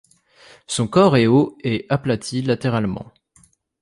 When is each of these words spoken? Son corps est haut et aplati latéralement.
Son 0.65 0.87
corps 0.87 1.15
est 1.15 1.27
haut 1.27 1.55
et 1.63 1.85
aplati 1.89 2.41
latéralement. 2.41 3.11